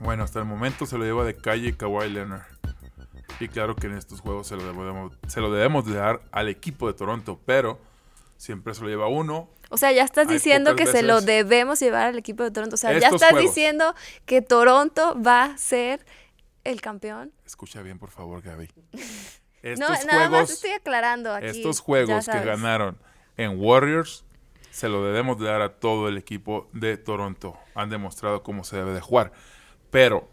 [0.00, 2.42] Bueno, hasta el momento se lo lleva de calle Kawhi Leonard.
[3.38, 6.48] Y claro que en estos juegos se lo debemos, se lo debemos de dar al
[6.48, 7.78] equipo de Toronto, pero
[8.40, 9.50] siempre se lo lleva uno.
[9.68, 12.74] O sea, ya estás diciendo que se lo debemos llevar al equipo de Toronto.
[12.74, 16.06] O sea, ya estás diciendo que Toronto va a ser
[16.64, 17.32] el campeón.
[17.44, 18.70] Escucha bien, por favor, Gaby.
[19.78, 21.48] no, nada más estoy aclarando aquí.
[21.48, 22.96] Estos juegos que ganaron
[23.36, 24.24] en Warriors
[24.70, 27.58] se lo debemos de dar a todo el equipo de Toronto.
[27.74, 29.32] Han demostrado cómo se debe de jugar.
[29.90, 30.30] Pero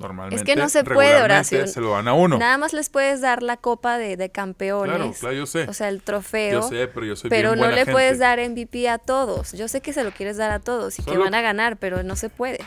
[0.00, 1.66] Normalmente, es que no se puede, Horacio.
[1.66, 2.38] Se lo dan a uno.
[2.38, 4.96] Nada más les puedes dar la copa de, campeones.
[4.96, 5.64] Claro, claro, yo sé.
[5.68, 6.62] O sea, el trofeo.
[6.62, 9.52] Yo sé, pero yo soy Pero no le puedes dar MVP a todos.
[9.52, 12.02] Yo sé que se lo quieres dar a todos y que van a ganar, pero
[12.02, 12.60] no se puede.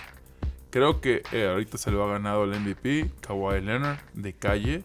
[0.69, 4.83] Creo que eh, ahorita se lo ha ganado el MVP, Kawhi Leonard, de calle.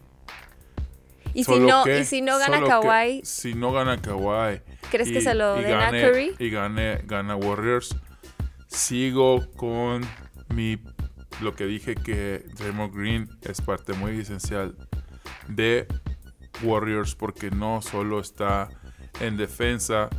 [1.33, 3.21] Y si, no, y si no gana Kawhi.
[3.23, 4.61] Si no gana Kawhi.
[4.89, 6.35] ¿Crees que se lo den a Curry?
[6.39, 7.95] Y gane, gana Warriors.
[8.67, 10.01] Sigo con
[10.49, 10.77] mi
[11.41, 14.75] lo que dije que Draymond Green es parte muy esencial
[15.47, 15.87] de
[16.63, 18.69] Warriors porque no solo está
[19.19, 20.09] en defensa,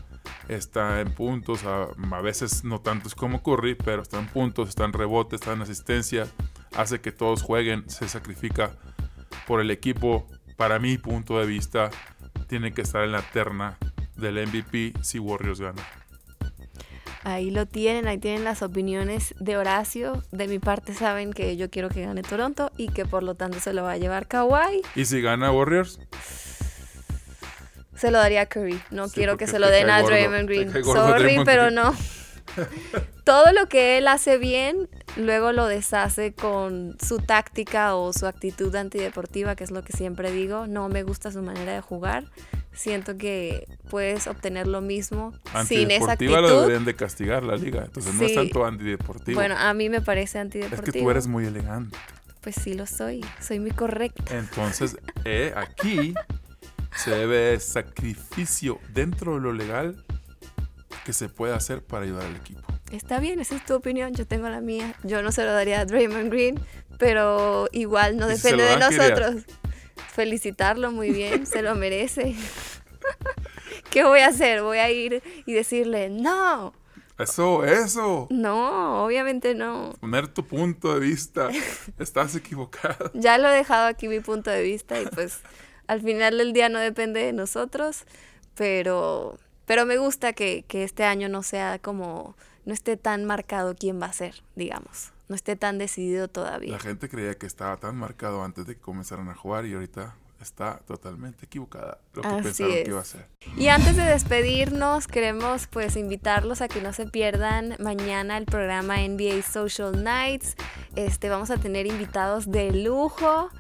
[0.49, 1.87] está en puntos, a,
[2.21, 6.27] veces no tantos como Curry, pero está en puntos, está en rebote, está en asistencia,
[6.75, 8.73] hace que todos jueguen, se sacrifica
[9.47, 10.27] por el equipo.
[10.57, 11.91] Para mi punto de vista,
[12.47, 13.79] tiene que estar en la terna
[14.17, 15.83] del MVP si Warriors gana.
[17.23, 20.23] Ahí lo tienen, ahí tienen las opiniones de Horacio.
[20.31, 23.61] De mi parte saben que yo quiero que gane Toronto y que por lo tanto
[23.61, 24.83] se lo va a llevar Kawhi.
[24.95, 26.01] ¿Y si gana Warriors?
[27.95, 28.81] Se lo daría a Curry.
[28.91, 30.73] No quiero que se lo den a Draymond Green.
[30.85, 31.95] Sorry, pero no.
[33.25, 38.75] Todo lo que él hace bien, luego lo deshace con su táctica o su actitud
[38.75, 40.67] antideportiva, que es lo que siempre digo.
[40.67, 42.25] No me gusta su manera de jugar
[42.81, 45.33] siento que puedes obtener lo mismo
[45.67, 46.33] sin esa actitud.
[46.33, 49.39] lo deberían de castigar la liga, entonces no es tanto antideportivo.
[49.39, 50.87] Bueno, a mí me parece antideportivo.
[50.87, 51.97] Es que tú eres muy elegante.
[52.41, 54.35] Pues sí lo soy, soy muy correcta.
[54.35, 56.15] Entonces, eh, aquí
[56.97, 60.03] se debe sacrificio dentro de lo legal
[61.05, 62.63] que se puede hacer para ayudar al equipo.
[62.91, 64.95] Está bien, esa es tu opinión, yo tengo la mía.
[65.05, 66.59] Yo no se lo daría a Draymond Green,
[66.99, 69.45] pero igual no depende de nosotros
[70.11, 72.35] felicitarlo muy bien, se lo merece.
[73.91, 74.63] ¿Qué voy a hacer?
[74.63, 76.73] Voy a ir y decirle, no.
[77.19, 78.29] Eso, eso.
[78.31, 79.93] No, obviamente no.
[80.01, 81.51] Poner tu punto de vista.
[81.99, 83.11] Estás equivocado.
[83.15, 85.41] Ya lo he dejado aquí mi punto de vista y pues
[85.87, 88.05] al final del día no depende de nosotros,
[88.55, 93.75] pero, pero me gusta que, que este año no sea como, no esté tan marcado
[93.75, 95.13] quién va a ser, digamos.
[95.31, 96.73] No esté tan decidido todavía.
[96.73, 100.17] La gente creía que estaba tan marcado antes de que comenzaran a jugar y ahorita
[100.43, 102.85] está totalmente equivocada lo que Así pensaron es.
[102.85, 103.27] que iba a ser.
[103.57, 108.97] Y antes de despedirnos, queremos pues invitarlos a que no se pierdan mañana el programa
[108.97, 110.57] NBA Social Nights.
[110.97, 113.51] Este vamos a tener invitados de lujo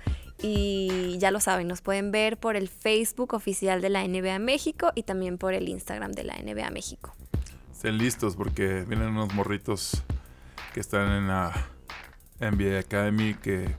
[0.43, 4.91] y ya lo saben, nos pueden ver por el Facebook oficial de la NBA México
[4.97, 7.14] y también por el Instagram de la NBA México.
[7.71, 10.03] Estén listos porque vienen unos morritos
[10.73, 11.53] que están en la
[12.41, 13.75] NBA Academy que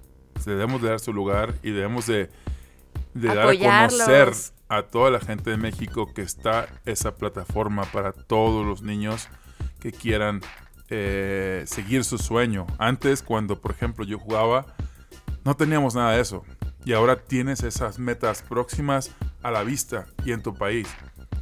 [0.45, 2.29] debemos de dar su lugar y debemos de,
[3.13, 4.33] de dar a conocer
[4.69, 9.27] a toda la gente de México que está esa plataforma para todos los niños
[9.79, 10.41] que quieran
[10.89, 12.67] eh, seguir su sueño.
[12.77, 14.65] Antes, cuando por ejemplo yo jugaba,
[15.43, 16.43] no teníamos nada de eso.
[16.85, 19.11] Y ahora tienes esas metas próximas
[19.43, 20.87] a la vista y en tu país.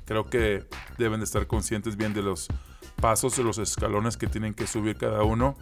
[0.06, 0.66] Creo que
[0.98, 2.48] deben de estar conscientes bien de los
[3.02, 5.56] pasos, de los escalones que tienen que subir cada uno.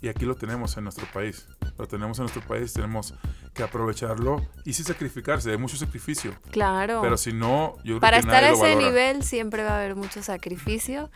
[0.00, 1.46] Y aquí lo tenemos en nuestro país.
[1.76, 3.14] Lo tenemos en nuestro país, tenemos
[3.52, 6.36] que aprovecharlo y sí sacrificarse, hay mucho sacrificio.
[6.50, 7.00] Claro.
[7.02, 9.78] Pero si no, yo creo Para que estar nadie a ese nivel siempre va a
[9.78, 11.10] haber mucho sacrificio.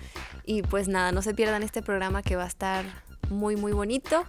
[0.45, 2.85] Y pues nada, no se pierdan este programa que va a estar
[3.31, 4.25] muy, muy bonito.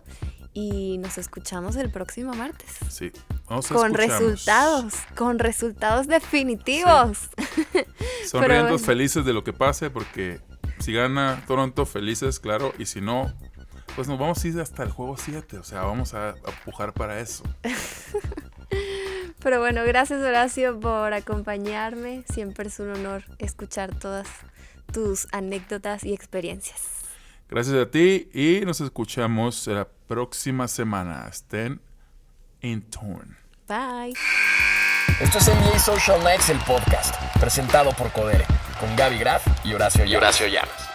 [0.55, 2.69] Y nos escuchamos el próximo martes.
[2.87, 3.11] Sí,
[3.49, 3.97] nos Con escuchamos.
[3.97, 7.29] resultados, con resultados definitivos.
[8.27, 8.77] Sonriendo bueno.
[8.77, 10.41] felices de lo que pase, porque
[10.79, 13.33] si gana Toronto, felices, claro, y si no,
[13.95, 16.93] pues nos vamos a ir hasta el juego 7, o sea, vamos a, a pujar
[16.93, 17.43] para eso.
[19.43, 22.23] Pero bueno, gracias Horacio por acompañarme.
[22.31, 24.27] Siempre es un honor escuchar todas
[24.91, 26.81] tus anécdotas y experiencias.
[27.49, 31.27] Gracias a ti y nos escuchamos la próxima semana.
[31.29, 31.81] Estén
[32.61, 33.35] in tune.
[33.67, 34.13] Bye.
[35.19, 38.45] Esto es NBA Social Nights, el podcast, presentado por Codere,
[38.79, 40.92] con Gaby Graf y Horacio Llamas.